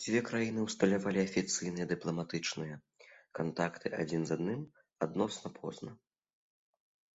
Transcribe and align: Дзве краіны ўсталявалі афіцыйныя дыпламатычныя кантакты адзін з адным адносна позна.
Дзве 0.00 0.22
краіны 0.28 0.60
ўсталявалі 0.64 1.20
афіцыйныя 1.28 1.86
дыпламатычныя 1.94 2.76
кантакты 3.42 3.96
адзін 4.02 4.20
з 4.34 4.42
адным 4.42 4.60
адносна 5.10 5.58
позна. 5.64 5.90